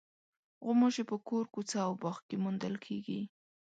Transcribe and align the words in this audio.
غوماشې 0.65 1.03
په 1.11 1.15
کور، 1.27 1.43
کوڅه 1.53 1.77
او 1.87 1.93
باغ 2.01 2.17
کې 2.27 2.35
موندل 2.43 2.75
کېږي. 2.85 3.21